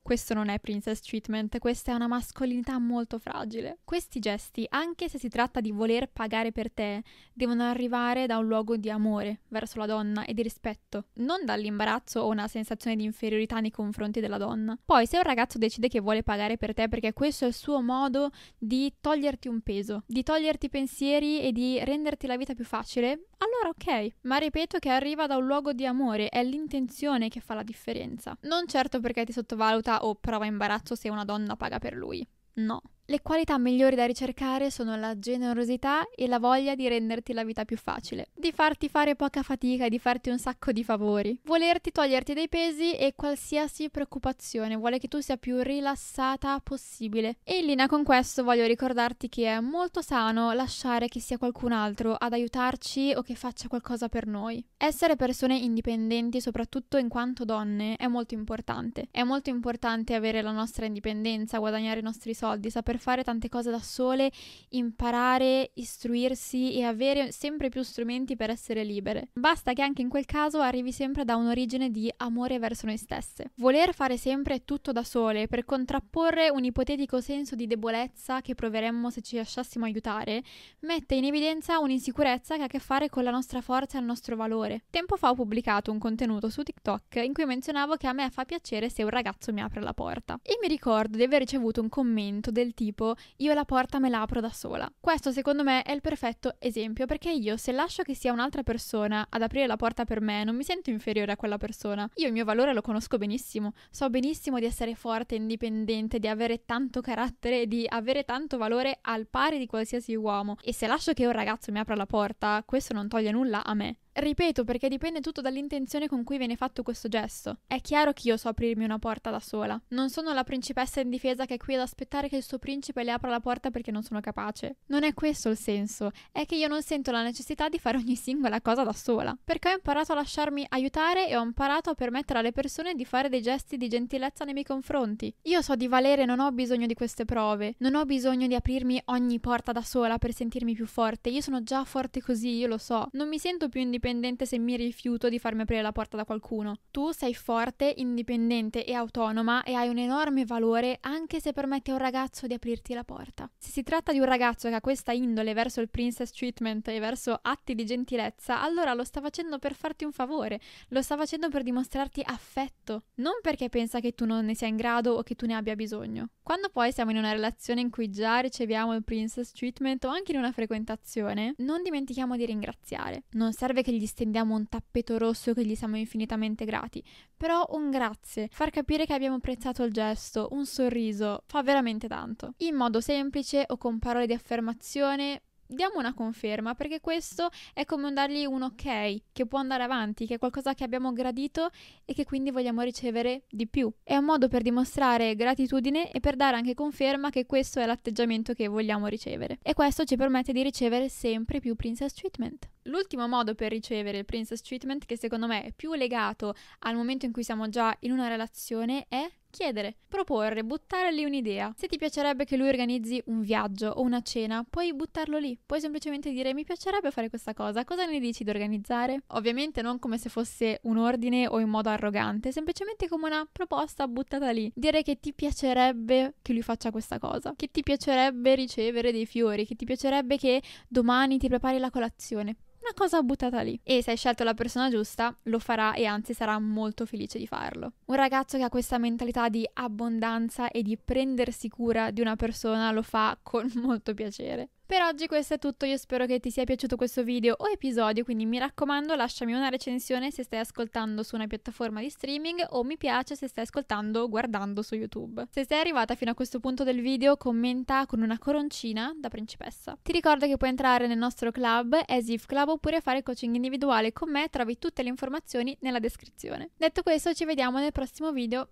Questo 0.07 0.35
non 0.35 0.51
è 0.51 0.61
princess 0.61 1.01
treatment, 1.01 1.59
questa 1.59 1.91
è 1.91 1.95
una 1.97 2.07
mascolinità 2.07 2.79
molto 2.79 3.19
fragile. 3.19 3.79
Questi 3.83 4.21
gesti, 4.21 4.65
anche 4.69 5.09
se 5.09 5.19
si 5.19 5.29
tratta 5.29 5.61
di 5.61 5.73
voler 5.73 6.09
pagare 6.09 6.53
per 6.53 6.71
te, 6.71 7.03
devono 7.33 7.65
arrivare 7.65 8.27
da 8.27 8.39
un 8.39 8.47
luogo 8.47 8.77
di 8.77 8.89
amore 8.89 9.41
verso 9.49 9.81
la 9.81 9.87
donna 9.87 10.25
e 10.25 10.33
di 10.33 10.43
rispetto, 10.43 11.07
non 11.15 11.45
dall'imbarazzo 11.45 12.21
o 12.21 12.29
una 12.29 12.47
sensazione 12.47 12.95
di 12.95 13.03
inferiorità 13.03 13.59
nei 13.59 13.73
confronti 13.73 14.21
della 14.21 14.39
donna. 14.39 14.79
Poi, 14.85 15.09
se 15.09 15.17
un 15.17 15.25
ragazzo 15.25 15.59
decide 15.59 15.89
che 15.89 15.99
vuole 15.99 16.23
pagare 16.23 16.57
per 16.57 16.73
te 16.73 16.87
perché 16.87 17.13
questo 17.13 17.45
è 17.45 17.49
il 17.49 17.55
suo 17.55 17.83
modo 17.83 18.31
di 18.57 18.95
toglierti 19.01 19.49
un 19.49 19.61
peso, 19.61 20.05
di 20.07 20.23
toglierti 20.23 20.69
pensieri 20.69 21.41
e 21.41 21.51
di 21.51 21.83
renderti 21.83 22.29
la 22.29 22.37
vita 22.37 22.55
più 22.55 22.65
facile, 22.65 23.27
allora 23.39 23.69
ok. 23.69 24.17
Ma 24.23 24.37
ripeto 24.37 24.79
che 24.79 24.89
arriva 24.89 25.27
da 25.27 25.37
un 25.37 25.47
luogo 25.47 25.73
di 25.73 25.87
amore, 25.87 26.29
è 26.29 26.43
l'intenzione 26.43 27.29
che 27.29 27.41
fa 27.41 27.55
la 27.55 27.63
differenza. 27.63 28.37
Non 28.43 28.67
certo 28.67 29.01
perché 29.01 29.25
ti 29.25 29.33
sottovaluta 29.33 30.05
o 30.05 30.15
prova 30.15 30.47
imbarazzo 30.47 30.95
se 30.95 31.09
una 31.09 31.25
donna 31.25 31.57
paga 31.57 31.79
per 31.79 31.95
lui. 31.95 32.27
No. 32.55 32.81
Le 33.09 33.23
qualità 33.23 33.57
migliori 33.57 33.95
da 33.95 34.05
ricercare 34.05 34.69
sono 34.69 34.97
la 34.97 35.17
generosità 35.17 36.09
e 36.13 36.27
la 36.27 36.41
voglia 36.41 36.75
di 36.75 36.89
renderti 36.89 37.33
la 37.33 37.45
vita 37.45 37.65
più 37.65 37.77
facile, 37.77 38.31
di 38.35 38.51
farti 38.51 38.89
fare 38.89 39.15
poca 39.15 39.45
fatica 39.45 39.85
e 39.85 39.89
di 39.89 40.01
farti 40.01 40.29
un 40.29 40.41
sacco 40.41 40.73
di 40.73 40.83
favori, 40.83 41.39
volerti 41.45 41.93
toglierti 41.93 42.35
dei 42.35 42.49
pesi 42.49 42.95
e 42.95 43.13
qualsiasi 43.15 43.91
preoccupazione, 43.91 44.75
vuole 44.75 44.99
che 44.99 45.07
tu 45.07 45.21
sia 45.21 45.37
più 45.37 45.61
rilassata 45.61 46.59
possibile. 46.59 47.37
E 47.45 47.59
in 47.59 47.67
linea 47.67 47.87
con 47.87 48.03
questo 48.03 48.43
voglio 48.43 48.67
ricordarti 48.67 49.29
che 49.29 49.47
è 49.47 49.61
molto 49.61 50.03
sano 50.03 50.51
lasciare 50.53 51.07
che 51.07 51.21
sia 51.21 51.39
qualcun 51.39 51.71
altro 51.71 52.13
ad 52.13 52.33
aiutarci 52.33 53.13
o 53.15 53.23
che 53.23 53.37
faccia 53.37 53.69
qualcosa 53.69 54.09
per 54.09 54.27
noi. 54.27 54.65
Essere 54.77 55.15
persone 55.15 55.57
indipendenti, 55.57 56.41
soprattutto 56.41 56.97
in 56.97 57.09
quanto 57.09 57.45
donne, 57.45 57.95
è 57.95 58.09
molto 58.09 58.35
importante. 58.35 59.07
È 59.13 59.23
molto 59.23 59.49
importante 59.49 60.15
avere 60.15 60.43
la 60.43 60.51
nostra 60.51 60.87
indipendenza, 60.87 61.59
guadagnare 61.59 62.01
i 62.01 62.03
nostri 62.03 62.35
soldi, 62.35 62.69
saper 62.69 62.95
saper 62.97 62.99
fare 62.99 63.25
tante 63.25 63.49
cose 63.49 63.71
da 63.71 63.81
sole, 63.81 64.31
imparare, 64.71 65.71
istruirsi 65.75 66.75
e 66.75 66.85
avere 66.85 67.31
sempre 67.33 67.69
più 67.69 67.83
strumenti 67.83 68.37
per 68.37 68.51
essere 68.51 68.83
libere. 68.85 69.29
Basta 69.33 69.73
che 69.73 69.83
anche 69.83 70.03
in 70.03 70.09
quel 70.09 70.25
caso 70.25 70.61
arrivi 70.61 70.93
sempre 70.93 71.25
da 71.25 71.37
un'origine 71.37 71.91
di 71.91 72.13
amore 72.19 72.59
verso 72.59 72.87
noi 72.87 72.97
stesse. 72.97 73.53
Voler 73.57 73.95
fare 73.95 74.17
sempre 74.17 74.65
tutto 74.65 74.93
da 74.93 75.05
sole 75.05 75.47
per 75.47 75.65
contrapporre 75.65 76.51
un 76.51 76.65
ipotetico 76.65 77.21
senso 77.21 77.55
di 77.55 77.67
debolezza 77.67 78.41
che 78.41 78.55
proveremmo 78.55 79.11
se 79.11 79.21
ci 79.21 79.37
lasciassimo 79.37 79.85
aiutare, 79.85 80.43
mette 80.81 81.15
in 81.15 81.25
evidenza 81.25 81.79
un'insicurezza 81.79 82.57
che 82.57 82.63
ha 82.63 82.65
a 82.65 82.69
che 82.69 82.79
fare 82.79 83.09
con 83.09 83.23
la 83.23 83.31
nostra 83.31 83.61
forza 83.61 83.97
e 83.97 84.01
il 84.01 84.07
nostro 84.07 84.37
valore. 84.37 84.85
Tempo 84.91 85.17
fa 85.17 85.31
ho 85.31 85.35
pubblicato 85.35 85.93
un 85.93 85.99
contenuto 85.99 86.49
su 86.49 86.63
TikTok 86.63 87.17
in 87.17 87.33
cui 87.33 87.45
menzionavo 87.45 87.97
che 87.97 88.07
a 88.07 88.13
me 88.13 88.31
fa 88.31 88.45
piacere 88.45 88.89
se 88.89 89.03
un 89.03 89.11
ragazzo 89.11 89.53
mi 89.53 89.61
apre 89.61 89.81
la 89.81 89.95
porta. 89.95 90.39
E 90.43 90.59
mi 90.61 90.69
ricordo 90.69 91.17
di 91.17 91.23
aver 91.23 91.41
ricevuto 91.41 91.81
un 91.81 91.89
commento 91.89 92.51
del 92.51 92.75
tipo 92.75 92.86
tipo 92.87 93.17
io 93.39 93.53
la 93.53 93.65
porta 93.65 93.99
me 93.99 94.09
la 94.09 94.21
apro 94.21 94.41
da 94.41 94.51
sola. 94.51 94.91
Questo 95.01 95.33
secondo 95.33 95.65
me 95.65 95.83
è 95.83 95.93
il 95.93 96.01
perfetto 96.01 96.55
esempio 96.59 97.07
perché 97.07 97.31
io 97.31 97.57
se 97.57 97.73
lascio 97.73 98.03
che 98.03 98.15
sia 98.15 98.33
un'altra 98.33 98.63
persona 98.63 99.27
ad 99.29 99.43
aprire 99.43 99.67
la 99.67 99.77
porta 99.77 100.05
per 100.05 100.21
me 100.21 100.45
non 100.45 100.55
mi 100.55 100.63
sento 100.63 100.91
inferiore 100.91 101.33
a 101.33 101.37
quella 101.37 101.59
persona. 101.59 102.09
Io 102.15 102.27
il 102.29 102.33
mio 102.33 102.45
valore 102.45 102.73
lo 102.73 102.83
conosco 102.83 103.19
benissimo, 103.19 103.73
so 103.91 104.09
benissimo 104.09 104.59
di 104.59 104.67
essere 104.67 104.95
forte, 104.95 105.35
indipendente, 105.35 106.19
di 106.19 106.29
avere 106.29 106.65
tanto 106.65 107.01
carattere 107.01 107.67
di 107.67 107.85
avere 107.89 108.25
tanto 108.25 108.57
valore 108.57 108.99
al 109.03 109.27
pari 109.27 109.59
di 109.59 109.67
qualsiasi 109.67 110.15
uomo 110.15 110.57
e 110.63 110.73
se 110.73 110.87
lascio 110.87 111.13
che 111.13 111.27
un 111.27 111.33
ragazzo 111.33 111.73
mi 111.73 111.79
apra 111.79 111.95
la 111.95 112.07
porta 112.07 112.63
questo 112.65 112.95
non 112.95 113.09
toglie 113.09 113.31
nulla 113.33 113.65
a 113.65 113.75
me 113.75 113.97
Ripeto 114.19 114.65
perché 114.65 114.89
dipende 114.89 115.21
tutto 115.21 115.43
dall'intenzione 115.43 116.09
con 116.09 116.25
cui 116.25 116.39
viene 116.39 116.57
fatto 116.57 116.83
questo 116.83 117.07
gesto. 117.07 117.59
È 117.67 117.83
chiaro 117.83 118.15
che 118.15 118.29
io 118.29 118.39
so 118.39 118.49
aprirmi 118.49 118.83
una 118.83 118.99
porta 118.99 119.29
da 119.29 119.41
sola. 119.41 119.79
Non 119.89 120.09
sono 120.09 120.33
la 120.33 120.43
principessa 120.43 121.01
indifesa 121.01 121.45
che 121.45 121.55
è 121.55 121.59
qui 121.59 121.75
ad 121.75 121.81
aspettare 121.81 122.31
che 122.31 122.37
il 122.37 122.43
suo 122.43 122.59
principe 122.59 123.05
le 123.05 123.11
apra 123.11 123.29
la 123.29 123.41
porta 123.41 123.71
perché 123.71 123.91
non 123.91 124.03
sono 124.03 124.21
capace. 124.21 124.77
Non 124.87 125.05
è 125.05 125.13
questo 125.13 125.51
il 125.51 125.59
senso, 125.59 126.13
è 126.33 126.47
che 126.47 126.55
io 126.55 126.67
non 126.67 126.81
sento 126.81 127.11
la 127.11 127.23
necessità 127.23 127.69
di 127.69 127.79
fare 127.79 127.99
ogni 127.99 128.17
singola 128.17 128.63
cosa 128.63 128.85
da 128.85 128.95
sola. 128.95 129.37
Perché 129.45 129.69
ho 129.69 129.75
imparato 129.75 130.13
a 130.13 130.15
lasciarmi 130.15 130.65
aiutare 130.71 131.29
e 131.29 131.37
ho 131.37 131.43
imparato 131.43 131.91
a 131.91 131.95
permettere 131.95 132.39
alle 132.39 132.53
persone 132.53 132.95
di 132.95 133.05
fare 133.05 133.29
dei 133.29 133.43
gesti 133.43 133.77
di 133.77 133.87
gentilezza 133.87 134.45
nei 134.45 134.55
miei 134.55 134.65
confronti. 134.65 135.31
Io 135.43 135.61
so 135.61 135.75
di 135.75 135.89
valere 135.89 136.25
non 136.25 136.41
ho 136.41 136.51
bisogno 136.53 136.87
di 136.87 136.95
queste 136.95 137.27
prove. 137.27 137.75
Non 137.81 137.95
ho 137.95 138.07
bisogno 138.07 138.47
di 138.47 138.55
aprirmi 138.55 138.99
ogni 139.07 139.41
porta 139.41 139.73
da 139.73 139.83
sola 139.83 140.17
per 140.17 140.33
sentirmi 140.33 140.73
più 140.73 140.87
forte. 140.87 141.29
Io 141.29 141.43
sono 141.43 141.63
già 141.63 141.85
forte 141.85 142.23
così, 142.23 142.57
io 142.57 142.67
lo 142.67 142.79
so. 142.79 143.11
Non 143.13 143.29
mi 143.29 143.39
sento 143.39 143.69
più 143.69 143.83
indipendente 143.83 144.05
se 144.45 144.59
mi 144.59 144.77
rifiuto 144.77 145.29
di 145.29 145.41
farmi 145.41 145.63
aprire 145.63 145.83
la 145.83 145.91
porta 145.91 146.17
da 146.17 146.25
qualcuno. 146.25 146.79
Tu 146.93 147.11
sei 147.11 147.35
forte, 147.35 147.93
indipendente 147.97 148.85
e 148.85 148.95
autonoma 148.95 149.65
e 149.65 149.75
hai 149.75 149.89
un 149.89 149.99
enorme 149.99 150.45
valore 150.45 150.99
anche 151.01 151.41
se 151.41 151.53
permetti 151.53 151.91
a 151.91 151.95
un 151.95 151.99
ragazzo 151.99 152.47
di 152.47 152.55
aprirti 152.55 152.95
la 152.95 153.03
porta. 153.03 153.51
Se 153.59 153.71
si 153.71 153.83
tratta 153.83 154.13
di 154.13 154.19
un 154.19 154.25
ragazzo 154.25 154.69
che 154.69 154.75
ha 154.77 154.81
questa 154.81 155.11
indole 155.11 155.55
verso 155.55 155.81
il 155.81 155.89
princess 155.89 156.31
treatment 156.31 156.87
e 156.87 157.01
verso 157.01 157.37
atti 157.43 157.75
di 157.75 157.85
gentilezza, 157.85 158.63
allora 158.63 158.95
lo 158.95 159.03
sta 159.03 159.21
facendo 159.21 159.59
per 159.59 159.75
farti 159.75 160.05
un 160.05 160.13
favore, 160.13 160.61
lo 160.91 161.03
sta 161.03 161.17
facendo 161.17 161.49
per 161.49 161.65
dimostrarti 161.65 162.23
affetto, 162.25 163.07
non 163.17 163.41
perché 163.43 163.69
pensa 163.69 163.99
che 163.99 164.13
tu 164.13 164.25
non 164.25 164.45
ne 164.45 164.55
sia 164.55 164.69
in 164.69 164.77
grado 164.77 165.15
o 165.15 165.23
che 165.25 165.35
tu 165.35 165.47
ne 165.47 165.55
abbia 165.55 165.75
bisogno. 165.75 166.29
Quando 166.43 166.69
poi 166.69 166.93
siamo 166.93 167.11
in 167.11 167.17
una 167.17 167.33
relazione 167.33 167.81
in 167.81 167.91
cui 167.91 168.09
già 168.09 168.39
riceviamo 168.39 168.95
il 168.95 169.03
princess 169.03 169.51
treatment 169.51 170.05
o 170.05 170.11
anche 170.11 170.31
in 170.31 170.39
una 170.39 170.53
frequentazione, 170.53 171.55
non 171.59 171.83
dimentichiamo 171.83 172.37
di 172.37 172.47
ringraziare. 172.47 173.25
Non 173.31 173.53
serve 173.53 173.83
che 173.83 173.95
gli 173.99 174.07
stendiamo 174.07 174.55
un 174.55 174.69
tappeto 174.69 175.19
rosso 175.19 175.53
che 175.53 175.65
gli 175.65 175.75
siamo 175.75 175.97
infinitamente 175.97 176.65
grati, 176.65 177.03
però 177.37 177.67
un 177.71 177.91
grazie, 177.91 178.49
far 178.51 178.71
capire 178.71 179.07
che 179.07 179.15
abbiamo 179.15 179.37
apprezzato 179.37 179.83
il 179.83 179.93
gesto, 179.93 180.49
un 180.53 180.67
sorriso, 180.67 181.43
fa 181.47 181.63
veramente 181.63 182.09
tanto. 182.09 182.55
In 182.59 182.75
modo 182.75 183.01
semplice 183.01 183.65
o 183.67 183.77
con 183.77 183.99
parole 183.99 184.27
di 184.27 184.33
affermazione 184.33 185.43
diamo 185.67 185.99
una 185.99 186.15
conferma 186.15 186.75
perché 186.75 187.01
questo 187.01 187.49
è 187.75 187.85
come 187.85 188.13
dargli 188.13 188.45
un 188.45 188.63
ok 188.63 189.17
che 189.33 189.47
può 189.47 189.59
andare 189.59 189.83
avanti, 189.83 190.27
che 190.27 190.35
è 190.35 190.39
qualcosa 190.39 190.75
che 190.75 190.85
abbiamo 190.85 191.13
gradito 191.13 191.69
e 192.05 192.15
che 192.15 192.25
quindi 192.25 192.51
vogliamo 192.51 192.83
ricevere 192.83 193.45
di 193.51 193.67
più. 193.67 193.93
È 194.03 194.17
un 194.17 194.25
modo 194.25 194.49
per 194.49 194.63
dimostrare 194.63 195.35
gratitudine 195.35 196.11
e 196.11 196.21
per 196.21 196.37
dare 196.37 196.57
anche 196.57 196.75
conferma 196.75 197.31
che 197.31 197.47
questo 197.47 197.81
è 197.81 197.87
l'atteggiamento 197.87 198.53
che 198.53 198.69
vogliamo 198.69 199.07
ricevere. 199.07 199.59
E 199.63 199.75
questo 199.75 200.05
ci 200.05 200.17
permette 200.17 200.53
di 200.53 200.63
ricevere 200.63 201.09
sempre 201.09 201.61
più 201.61 201.75
princess 201.75 202.13
treatment. 202.13 202.69
L'ultimo 202.87 203.29
modo 203.29 203.55
per 203.55 203.71
ricevere 203.71 204.19
il 204.19 204.25
princess 204.25 204.61
treatment, 204.61 205.07
che 205.07 205.17
secondo 205.17 205.47
me 205.47 205.65
è 205.65 205.73
più 205.73 205.95
legato 205.95 206.55
al 206.81 206.97
momento 206.97 207.27
in 207.27 207.33
cui 207.33 207.45
siamo 207.45 207.69
già 207.69 207.95
in 208.01 208.13
una 208.13 208.29
relazione, 208.29 209.07
è 209.09 209.31
chiedere, 209.57 209.97
proporre, 210.07 210.65
buttare 210.65 211.11
lì 211.11 211.25
un'idea. 211.25 211.73
Se 211.79 211.87
ti 211.87 211.97
piacerebbe 211.97 212.45
che 212.45 212.59
lui 212.59 212.69
organizzi 212.69 213.23
un 213.27 213.41
viaggio 213.41 213.89
o 213.89 214.03
una 214.03 214.21
cena, 214.21 214.63
puoi 214.69 214.93
buttarlo 214.93 215.39
lì. 215.39 215.59
Puoi 215.65 215.81
semplicemente 215.81 216.31
dire 216.31 216.53
mi 216.53 216.65
piacerebbe 216.65 217.11
fare 217.11 217.31
questa 217.31 217.55
cosa, 217.55 217.83
cosa 217.85 218.05
ne 218.05 218.21
dici 218.21 218.45
di 218.45 218.51
organizzare? 218.51 219.23
Ovviamente 219.29 219.81
non 219.81 219.99
come 219.99 220.19
se 220.19 220.29
fosse 220.29 220.81
un 220.83 220.99
ordine 220.99 221.47
o 221.47 221.59
in 221.59 221.71
modo 221.71 221.89
arrogante, 221.89 222.53
semplicemente 222.53 223.09
come 223.09 223.29
una 223.29 223.49
proposta 223.51 224.07
buttata 224.07 224.51
lì. 224.51 224.71
Dire 224.75 225.03
che 225.03 225.19
ti 225.21 225.33
piacerebbe 225.33 226.35
che 226.43 226.53
lui 226.53 226.63
faccia 226.63 226.91
questa 226.91 227.19
cosa, 227.19 227.55
che 227.57 227.71
ti 227.71 227.83
piacerebbe 227.83 228.55
ricevere 228.55 229.11
dei 229.11 229.25
fiori, 229.25 229.65
che 229.65 229.75
ti 229.75 229.87
piacerebbe 229.87 230.37
che 230.37 230.63
domani 230.87 231.39
ti 231.39 231.49
prepari 231.49 231.79
la 231.79 231.91
colazione 231.91 232.57
una 232.87 232.95
cosa 232.95 233.23
buttata 233.23 233.61
lì. 233.63 233.79
E 233.83 234.03
se 234.03 234.13
hai 234.13 234.17
scelto 234.17 234.45
la 234.45 234.55
persona 234.55 234.89
giusta, 234.89 235.37
lo 235.45 235.59
farà 235.59 235.95
e 235.95 236.05
anzi 236.05 236.35
sarà 236.35 236.59
molto 236.59 237.05
felice 237.05 237.39
di 237.39 237.47
farlo. 237.47 237.93
Un 238.07 238.15
ragazzo 238.15 238.57
che 238.57 238.63
ha 238.63 238.69
questa 238.69 238.99
mentalità 238.99 239.49
di 239.49 239.69
abbondanza 239.75 240.71
e 240.71 240.83
di 240.83 240.97
prendersi 240.97 241.69
cura 241.69 242.11
di 242.11 242.21
una 242.21 242.37
persona 242.37 242.93
lo 242.93 243.03
fa 243.03 243.37
con 243.43 243.71
molto 243.83 244.15
piacere. 244.15 244.71
Per 244.87 245.03
oggi 245.03 245.27
questo 245.27 245.55
è 245.55 245.59
tutto, 245.59 245.85
io 245.85 245.97
spero 245.97 246.27
che 246.27 246.39
ti 246.39 246.49
sia 246.49 246.63
piaciuto 246.63 246.95
questo 246.95 247.25
video 247.25 247.57
o 247.59 247.69
episodio, 247.69 248.23
quindi 248.23 248.47
mi 248.47 248.57
raccomando 248.57 249.17
lasciami 249.17 249.53
una 249.53 249.69
recensione 249.69 250.31
se 250.31 250.45
stai 250.45 250.61
ascoltando 250.61 251.25
su 251.25 251.35
una 251.35 251.49
piattaforma 251.49 251.99
di 251.99 252.09
streaming 252.09 252.65
o 252.69 252.85
mi 252.85 252.97
piace 252.97 253.35
se 253.35 253.49
stai 253.49 253.65
ascoltando 253.65 254.23
o 254.23 254.29
guardando 254.29 254.83
su 254.83 254.95
YouTube. 254.95 255.49
Se 255.51 255.67
sei 255.67 255.81
arrivata 255.81 256.15
fino 256.15 256.31
a 256.31 256.35
questo 256.35 256.61
punto 256.61 256.85
del 256.85 257.01
video 257.01 257.37
commenta 257.37 258.07
con 258.07 258.23
una 258.23 258.39
coroncina 258.39 259.13
da 259.19 259.29
principessa. 259.29 259.99
Ti 260.01 260.13
ricordo 260.13 260.47
che 260.47 260.57
puoi 260.57 260.71
entrare 260.71 261.09
nel 261.09 261.19
nostro 261.19 261.51
club 261.51 262.01
As 262.07 262.45
Club 262.47 262.69
oppure 262.69 263.01
fare 263.01 263.25
coaching 263.25 263.57
individuale 263.57 264.13
con 264.13 264.31
me, 264.31 264.47
trovi 264.51 264.79
tutte 264.79 265.03
le 265.03 265.09
informazioni 265.09 265.77
nella 265.81 265.99
descrizione. 265.99 266.71
Detto 266.77 267.03
questo 267.03 267.35
ci 267.35 267.45
vediamo 267.45 267.81
nel 267.81 267.91
prossimo 267.91 268.31
video, 268.31 268.69